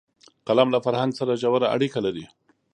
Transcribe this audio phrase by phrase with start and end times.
[0.47, 2.25] قلم له فرهنګ سره ژوره اړیکه لري